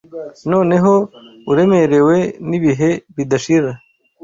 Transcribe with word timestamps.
Noneho, 0.51 0.93
uremerewe 1.51 2.17
nibihe 2.47 2.89
bidashira 3.15 3.71